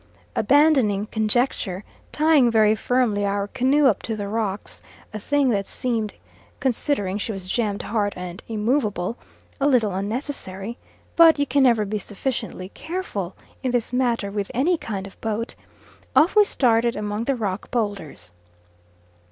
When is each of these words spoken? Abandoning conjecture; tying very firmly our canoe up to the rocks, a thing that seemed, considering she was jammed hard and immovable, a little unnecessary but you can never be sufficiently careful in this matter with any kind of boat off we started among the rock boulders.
Abandoning 0.35 1.05
conjecture; 1.11 1.83
tying 2.11 2.49
very 2.49 2.73
firmly 2.73 3.23
our 3.23 3.45
canoe 3.47 3.85
up 3.85 4.01
to 4.01 4.15
the 4.15 4.27
rocks, 4.27 4.81
a 5.13 5.19
thing 5.19 5.49
that 5.51 5.67
seemed, 5.67 6.15
considering 6.59 7.19
she 7.19 7.31
was 7.31 7.45
jammed 7.47 7.83
hard 7.83 8.13
and 8.15 8.43
immovable, 8.47 9.15
a 9.59 9.67
little 9.67 9.93
unnecessary 9.93 10.79
but 11.15 11.37
you 11.37 11.45
can 11.45 11.61
never 11.61 11.85
be 11.85 11.99
sufficiently 11.99 12.69
careful 12.69 13.35
in 13.61 13.69
this 13.69 13.93
matter 13.93 14.31
with 14.31 14.49
any 14.55 14.75
kind 14.75 15.05
of 15.05 15.21
boat 15.21 15.53
off 16.15 16.35
we 16.35 16.45
started 16.45 16.95
among 16.95 17.25
the 17.25 17.35
rock 17.35 17.69
boulders. 17.69 18.31